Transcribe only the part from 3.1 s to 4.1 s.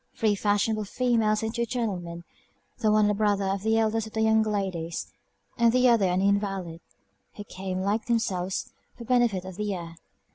brother of the eldest